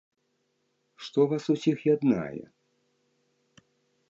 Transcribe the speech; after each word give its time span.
Што 1.07 1.27
вас 1.33 1.43
усіх 1.57 1.77
яднае? 1.95 2.43